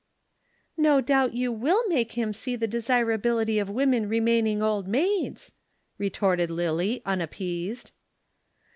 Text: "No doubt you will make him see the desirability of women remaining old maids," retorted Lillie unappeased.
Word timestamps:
"No 0.79 0.99
doubt 0.99 1.35
you 1.35 1.51
will 1.51 1.87
make 1.87 2.13
him 2.13 2.33
see 2.33 2.55
the 2.55 2.65
desirability 2.65 3.59
of 3.59 3.69
women 3.69 4.09
remaining 4.09 4.59
old 4.63 4.87
maids," 4.87 5.51
retorted 5.99 6.49
Lillie 6.49 7.03
unappeased. 7.05 7.91